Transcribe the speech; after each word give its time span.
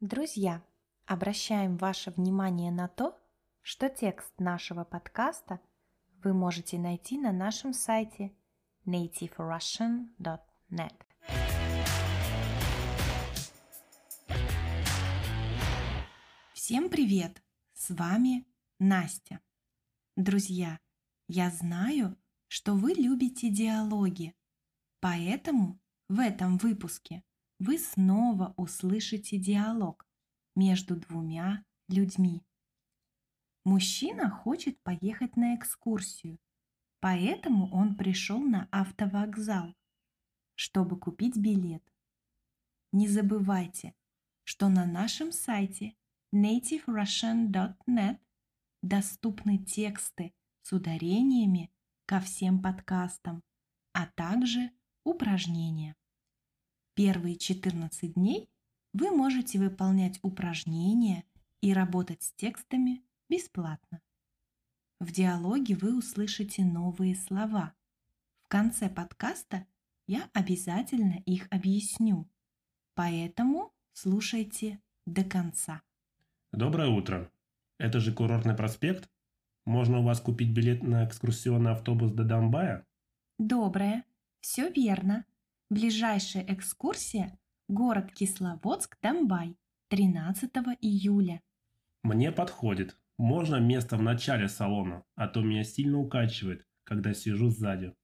Друзья, 0.00 0.62
обращаем 1.06 1.76
ваше 1.76 2.12
внимание 2.12 2.70
на 2.70 2.86
то, 2.86 3.20
что 3.62 3.88
текст 3.88 4.32
нашего 4.38 4.84
подкаста 4.84 5.58
вы 6.22 6.32
можете 6.32 6.78
найти 6.78 7.18
на 7.18 7.32
нашем 7.32 7.72
сайте 7.72 8.32
nativerussian.net. 8.86 10.94
Всем 16.52 16.90
привет! 16.90 17.42
С 17.72 17.90
вами 17.90 18.46
Настя. 18.78 19.40
Друзья, 20.14 20.78
я 21.26 21.50
знаю, 21.50 22.16
что 22.46 22.74
вы 22.74 22.92
любите 22.92 23.50
диалоги, 23.50 24.36
поэтому 25.00 25.80
в 26.08 26.20
этом 26.20 26.56
выпуске 26.58 27.24
вы 27.58 27.78
снова 27.78 28.54
услышите 28.56 29.38
диалог 29.38 30.06
между 30.54 30.96
двумя 30.96 31.64
людьми. 31.88 32.42
Мужчина 33.64 34.30
хочет 34.30 34.80
поехать 34.82 35.36
на 35.36 35.54
экскурсию, 35.56 36.38
поэтому 37.00 37.70
он 37.72 37.96
пришел 37.96 38.38
на 38.38 38.68
автовокзал, 38.70 39.74
чтобы 40.54 40.98
купить 40.98 41.36
билет. 41.36 41.82
Не 42.92 43.08
забывайте, 43.08 43.94
что 44.44 44.68
на 44.68 44.86
нашем 44.86 45.32
сайте 45.32 45.94
nativerussian.net 46.34 48.18
доступны 48.82 49.58
тексты 49.58 50.32
с 50.62 50.72
ударениями 50.72 51.70
ко 52.06 52.20
всем 52.20 52.62
подкастам, 52.62 53.42
а 53.92 54.06
также 54.06 54.70
упражнения. 55.04 55.97
Первые 56.98 57.36
14 57.36 58.14
дней 58.14 58.50
вы 58.92 59.12
можете 59.12 59.60
выполнять 59.60 60.18
упражнения 60.22 61.22
и 61.60 61.72
работать 61.72 62.24
с 62.24 62.32
текстами 62.32 63.04
бесплатно. 63.28 64.00
В 64.98 65.12
диалоге 65.12 65.76
вы 65.76 65.96
услышите 65.96 66.64
новые 66.64 67.14
слова. 67.14 67.72
В 68.42 68.48
конце 68.48 68.90
подкаста 68.90 69.64
я 70.08 70.28
обязательно 70.32 71.22
их 71.24 71.46
объясню, 71.52 72.28
поэтому 72.94 73.72
слушайте 73.92 74.80
до 75.06 75.22
конца. 75.22 75.82
Доброе 76.50 76.88
утро. 76.88 77.30
Это 77.78 78.00
же 78.00 78.12
курортный 78.12 78.56
проспект? 78.56 79.08
Можно 79.64 80.00
у 80.00 80.02
вас 80.02 80.20
купить 80.20 80.50
билет 80.50 80.82
на 80.82 81.06
экскурсионный 81.06 81.70
автобус 81.70 82.10
до 82.10 82.24
Донбая? 82.24 82.84
Доброе. 83.38 84.02
Все 84.40 84.68
верно. 84.68 85.24
Ближайшая 85.70 86.46
экскурсия– 86.48 87.38
город 87.68 88.10
Кисловодск-Домбай, 88.18 89.54
13 89.88 90.50
июля. 90.80 91.42
Мне 92.02 92.32
подходит. 92.32 92.98
Можно 93.18 93.56
место 93.56 93.98
в 93.98 94.02
начале 94.02 94.48
салона, 94.48 95.04
а 95.14 95.28
то 95.28 95.42
меня 95.42 95.64
сильно 95.64 95.98
укачивает, 95.98 96.66
когда 96.84 97.12
сижу 97.12 97.50
сзади. 97.50 97.94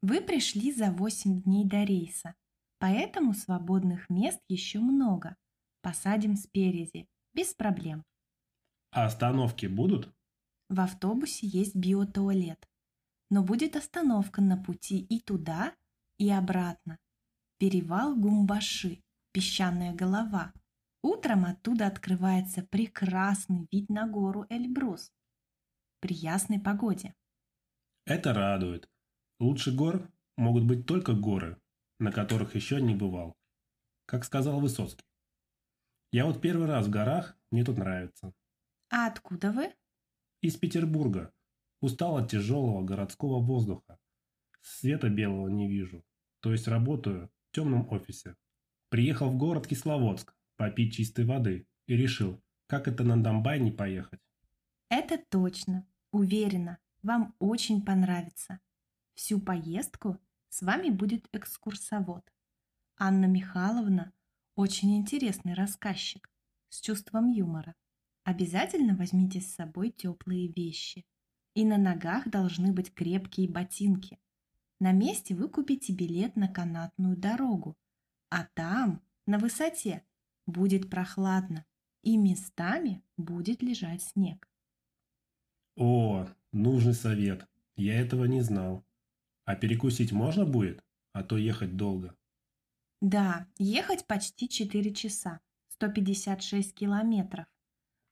Вы 0.00 0.20
пришли 0.20 0.72
за 0.72 0.92
8 0.92 1.42
дней 1.42 1.66
до 1.66 1.82
рейса, 1.82 2.36
поэтому 2.78 3.34
свободных 3.34 4.08
мест 4.08 4.40
еще 4.46 4.78
много. 4.78 5.34
Посадим 5.82 6.36
спереди, 6.36 7.08
без 7.34 7.52
проблем. 7.52 8.04
А 8.92 9.06
остановки 9.06 9.66
будут? 9.66 10.14
В 10.68 10.78
автобусе 10.78 11.48
есть 11.48 11.74
биотуалет, 11.74 12.64
но 13.28 13.42
будет 13.42 13.74
остановка 13.74 14.40
на 14.40 14.56
пути 14.56 15.00
и 15.00 15.18
туда, 15.18 15.74
и 16.18 16.30
обратно. 16.30 16.98
Перевал 17.58 18.16
Гумбаши, 18.16 19.02
песчаная 19.32 19.94
голова. 19.94 20.52
Утром 21.02 21.44
оттуда 21.44 21.86
открывается 21.86 22.62
прекрасный 22.62 23.68
вид 23.70 23.88
на 23.88 24.06
гору 24.06 24.46
Эльбрус 24.48 25.12
при 26.00 26.14
ясной 26.14 26.60
погоде. 26.60 27.14
Это 28.04 28.32
радует. 28.32 28.88
Лучше 29.40 29.74
гор 29.74 30.08
могут 30.36 30.64
быть 30.64 30.86
только 30.86 31.14
горы, 31.14 31.60
на 31.98 32.12
которых 32.12 32.54
еще 32.54 32.80
не 32.80 32.94
бывал. 32.94 33.36
Как 34.06 34.24
сказал 34.24 34.60
Высоцкий. 34.60 35.04
Я 36.12 36.26
вот 36.26 36.40
первый 36.40 36.68
раз 36.68 36.86
в 36.86 36.90
горах, 36.90 37.36
мне 37.50 37.64
тут 37.64 37.78
нравится. 37.78 38.32
А 38.88 39.08
откуда 39.08 39.50
вы? 39.50 39.74
Из 40.40 40.56
Петербурга. 40.56 41.32
Устал 41.80 42.16
от 42.16 42.30
тяжелого 42.30 42.84
городского 42.84 43.44
воздуха. 43.44 43.98
Света 44.62 45.08
белого 45.08 45.48
не 45.48 45.68
вижу. 45.68 46.04
То 46.46 46.52
есть 46.52 46.68
работаю 46.68 47.28
в 47.48 47.56
темном 47.56 47.88
офисе. 47.90 48.36
Приехал 48.88 49.30
в 49.30 49.36
город 49.36 49.66
Кисловодск 49.66 50.32
попить 50.56 50.94
чистой 50.94 51.24
воды 51.24 51.66
и 51.88 51.96
решил, 51.96 52.40
как 52.68 52.86
это 52.86 53.02
на 53.02 53.20
Донбай 53.20 53.58
не 53.58 53.72
поехать. 53.72 54.20
Это 54.88 55.18
точно. 55.28 55.88
Уверена, 56.12 56.78
вам 57.02 57.34
очень 57.40 57.84
понравится. 57.84 58.60
Всю 59.14 59.40
поездку 59.40 60.20
с 60.48 60.62
вами 60.62 60.90
будет 60.90 61.28
экскурсовод. 61.32 62.22
Анна 62.96 63.24
Михайловна 63.24 64.12
очень 64.54 64.96
интересный 64.96 65.54
рассказчик 65.54 66.30
с 66.68 66.80
чувством 66.80 67.26
юмора. 67.26 67.74
Обязательно 68.22 68.94
возьмите 68.94 69.40
с 69.40 69.52
собой 69.52 69.90
теплые 69.90 70.46
вещи. 70.46 71.04
И 71.54 71.64
на 71.64 71.76
ногах 71.76 72.28
должны 72.28 72.72
быть 72.72 72.94
крепкие 72.94 73.48
ботинки. 73.48 74.20
На 74.78 74.92
месте 74.92 75.34
вы 75.34 75.48
купите 75.48 75.92
билет 75.92 76.36
на 76.36 76.48
канатную 76.48 77.16
дорогу, 77.16 77.76
а 78.30 78.44
там, 78.54 79.02
на 79.26 79.38
высоте, 79.38 80.04
будет 80.46 80.90
прохладно 80.90 81.64
и 82.02 82.16
местами 82.16 83.02
будет 83.16 83.62
лежать 83.62 84.02
снег. 84.02 84.48
О, 85.76 86.26
нужный 86.52 86.94
совет. 86.94 87.46
Я 87.74 88.00
этого 88.00 88.26
не 88.26 88.42
знал. 88.42 88.84
А 89.44 89.56
перекусить 89.56 90.12
можно 90.12 90.44
будет? 90.44 90.84
А 91.12 91.22
то 91.22 91.36
ехать 91.36 91.76
долго. 91.76 92.14
Да, 93.00 93.46
ехать 93.58 94.06
почти 94.06 94.48
4 94.48 94.92
часа, 94.94 95.40
156 95.68 96.74
километров. 96.74 97.46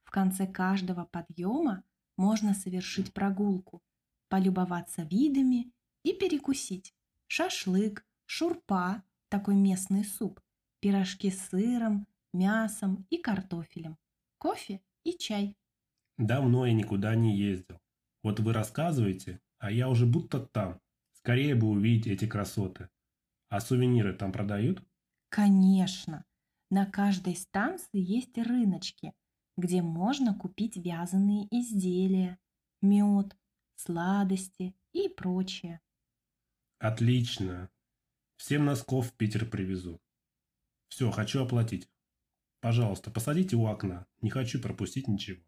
В 0.04 0.10
конце 0.10 0.46
каждого 0.46 1.04
подъема 1.04 1.82
можно 2.16 2.54
совершить 2.54 3.12
прогулку, 3.12 3.82
полюбоваться 4.28 5.02
видами 5.02 5.72
и 6.04 6.12
перекусить. 6.12 6.94
Шашлык, 7.26 8.06
шурпа, 8.26 9.02
такой 9.28 9.56
местный 9.56 10.04
суп, 10.04 10.40
пирожки 10.80 11.30
с 11.30 11.48
сыром, 11.48 12.06
мясом 12.32 13.06
и 13.10 13.18
картофелем, 13.18 13.98
кофе 14.38 14.80
и 15.02 15.16
чай. 15.18 15.56
Давно 16.18 16.66
я 16.66 16.72
никуда 16.72 17.16
не 17.16 17.36
ездил. 17.36 17.80
Вот 18.22 18.38
вы 18.38 18.52
рассказываете, 18.52 19.40
а 19.58 19.72
я 19.72 19.88
уже 19.88 20.06
будто 20.06 20.40
там. 20.40 20.80
Скорее 21.14 21.54
бы 21.54 21.68
увидеть 21.68 22.06
эти 22.06 22.28
красоты. 22.28 22.88
А 23.48 23.60
сувениры 23.60 24.14
там 24.14 24.30
продают? 24.30 24.82
Конечно. 25.30 26.24
На 26.70 26.86
каждой 26.86 27.34
станции 27.34 27.98
есть 28.00 28.36
рыночки, 28.38 29.14
где 29.56 29.82
можно 29.82 30.34
купить 30.34 30.76
вязаные 30.76 31.46
изделия, 31.50 32.38
мед, 32.82 33.36
сладости 33.76 34.74
и 34.92 35.08
прочее. 35.08 35.80
Отлично. 36.84 37.70
Всем 38.36 38.66
носков 38.66 39.08
в 39.08 39.14
Питер 39.14 39.48
привезу. 39.48 40.02
Все, 40.88 41.10
хочу 41.10 41.42
оплатить. 41.42 41.88
Пожалуйста, 42.60 43.10
посадите 43.10 43.56
у 43.56 43.64
окна. 43.64 44.06
Не 44.20 44.28
хочу 44.28 44.60
пропустить 44.60 45.08
ничего. 45.08 45.42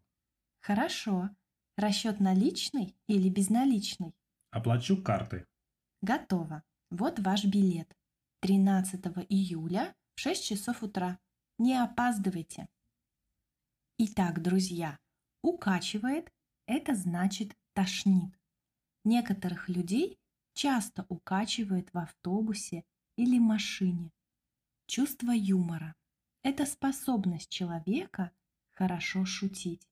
Хорошо. 0.61 1.29
Расчет 1.75 2.19
наличный 2.19 2.95
или 3.05 3.29
безналичный? 3.29 4.15
Оплачу 4.49 4.99
картой. 4.99 5.45
Готово. 6.01 6.63
Вот 6.89 7.19
ваш 7.19 7.45
билет. 7.45 7.95
13 8.39 8.99
июля 9.29 9.95
в 10.15 10.21
6 10.21 10.43
часов 10.43 10.81
утра. 10.81 11.19
Не 11.59 11.75
опаздывайте. 11.75 12.67
Итак, 13.99 14.41
друзья, 14.41 14.97
укачивает– 15.43 16.33
это 16.65 16.95
значит 16.95 17.55
тошнит. 17.73 18.33
Некоторых 19.03 19.69
людей 19.69 20.17
часто 20.57 21.05
укачивает 21.07 21.93
в 21.93 21.99
автобусе 21.99 22.83
или 23.15 23.37
машине. 23.37 24.11
Чувство 24.87 25.31
юмора– 25.31 25.95
это 26.43 26.65
способность 26.65 27.49
человека 27.49 28.31
хорошо 28.73 29.23
шутить. 29.23 29.87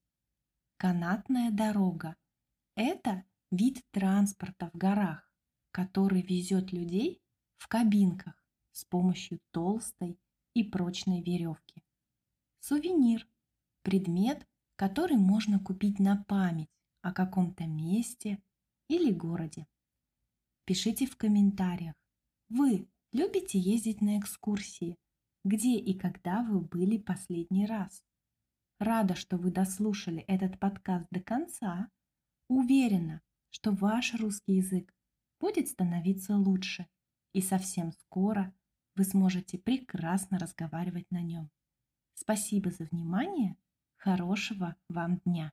Канатная 0.77 1.51
дорога– 1.51 2.15
это 2.75 3.23
вид 3.51 3.83
транспорта 3.91 4.71
в 4.73 4.77
горах, 4.77 5.31
который 5.69 6.23
везет 6.23 6.71
людей 6.71 7.21
в 7.57 7.67
кабинках 7.67 8.43
с 8.71 8.85
помощью 8.85 9.39
толстой 9.51 10.19
и 10.55 10.63
прочной 10.63 11.21
веревки. 11.21 11.83
Сувенир– 12.59 13.27
предмет, 13.83 14.47
который 14.75 15.17
можно 15.17 15.59
купить 15.59 15.99
на 15.99 16.23
память 16.23 16.71
о 17.01 17.13
каком-то 17.13 17.67
месте 17.67 18.41
или 18.87 19.11
городе. 19.11 19.67
Пишите 20.65 21.05
в 21.05 21.15
комментариях. 21.15 21.93
Вы 22.49 22.87
любите 23.11 23.59
ездить 23.59 24.01
на 24.01 24.19
экскурсии? 24.19 24.97
где 25.45 25.77
и 25.77 25.93
когда 25.93 26.41
вы 26.41 26.59
были 26.59 26.97
последний 26.97 27.67
раз. 27.67 28.03
Рада, 28.79 29.15
что 29.15 29.37
вы 29.37 29.51
дослушали 29.51 30.21
этот 30.23 30.59
подкаст 30.59 31.05
до 31.11 31.21
конца. 31.21 31.89
Уверена, 32.49 33.21
что 33.51 33.71
ваш 33.71 34.15
русский 34.15 34.55
язык 34.55 34.91
будет 35.39 35.67
становиться 35.69 36.35
лучше, 36.35 36.87
и 37.31 37.41
совсем 37.41 37.91
скоро 37.91 38.53
вы 38.95 39.03
сможете 39.03 39.59
прекрасно 39.59 40.39
разговаривать 40.39 41.09
на 41.11 41.21
нем. 41.21 41.51
Спасибо 42.15 42.71
за 42.71 42.85
внимание. 42.85 43.55
Хорошего 43.97 44.75
вам 44.89 45.19
дня! 45.25 45.51